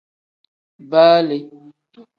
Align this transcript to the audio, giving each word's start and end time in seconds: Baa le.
Baa 0.89 1.19
le. 1.27 1.37